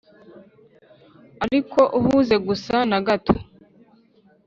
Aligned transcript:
ariko 1.45 1.79
uhuze 1.99 2.35
gusa 2.47 2.75
na 2.89 2.99
gato, 3.07 3.33